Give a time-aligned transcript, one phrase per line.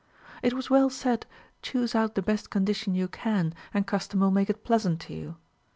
[0.41, 1.25] It Avas well s;dd.
[1.61, 5.13] Choose out the best condi tion you can, and custom will make it pleasant to
[5.13, 5.35] you.